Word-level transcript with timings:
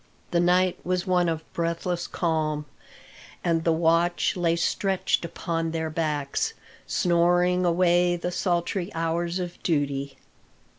The 0.31 0.39
night 0.39 0.79
was 0.83 1.05
one 1.05 1.29
of 1.29 1.43
breathless 1.53 2.07
calm, 2.07 2.65
and 3.43 3.63
the 3.63 3.71
watch 3.71 4.35
lay 4.35 4.55
stretched 4.55 5.23
upon 5.23 5.69
their 5.69 5.91
backs, 5.91 6.55
snoring 6.87 7.65
away 7.65 8.15
the 8.15 8.31
sultry 8.31 8.91
hours 8.95 9.37
of 9.37 9.61
duty. 9.61 10.17